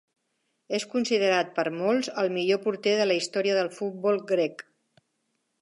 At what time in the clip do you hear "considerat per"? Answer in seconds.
0.93-1.65